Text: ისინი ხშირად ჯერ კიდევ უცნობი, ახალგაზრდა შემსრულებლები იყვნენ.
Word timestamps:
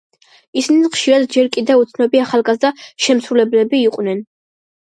ისინი 0.61 0.89
ხშირად 0.95 1.27
ჯერ 1.35 1.51
კიდევ 1.57 1.83
უცნობი, 1.83 2.21
ახალგაზრდა 2.25 2.73
შემსრულებლები 3.09 3.83
იყვნენ. 3.91 4.29